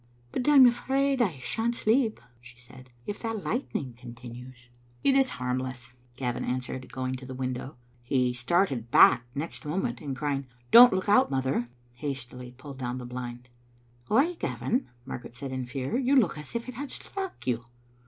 "But 0.31 0.47
I 0.49 0.55
am 0.55 0.65
afraid 0.65 1.21
I 1.21 1.37
shan't 1.37 1.75
sleep," 1.75 2.19
she 2.41 2.57
said, 2.59 2.89
"if 3.05 3.19
that 3.19 3.43
lightning 3.43 3.93
continues." 3.93 4.55
'■"• 4.55 4.57
Digitized 4.57 4.57
by 4.57 4.65
VjOOQIC 4.65 4.81
ibargarct. 4.81 5.09
IM 5.11 5.15
It 5.15 5.19
is 5.19 5.29
harmless," 5.29 5.93
Gavin 6.15 6.43
answered, 6.43 6.91
going 6.91 7.13
to 7.17 7.25
the 7.27 7.35
win 7.35 7.53
dow. 7.53 7.75
He 8.01 8.33
started 8.33 8.89
back 8.89 9.25
next 9.35 9.63
moment, 9.63 10.01
and 10.01 10.15
crying, 10.15 10.47
*' 10.61 10.71
Don't 10.71 10.91
look 10.91 11.07
out, 11.07 11.29
mother," 11.29 11.69
hastily 11.93 12.55
pulled 12.57 12.79
down 12.79 12.97
the 12.97 13.05
blind. 13.05 13.49
"Why, 14.07 14.33
Gavin," 14.33 14.89
Margaret 15.05 15.35
said 15.35 15.51
in 15.51 15.67
fear, 15.67 15.95
"you 15.99 16.15
look 16.15 16.35
as 16.35 16.55
if 16.55 16.67
it 16.67 16.73
had 16.73 16.89
struck 16.89 17.45
you." 17.45 17.65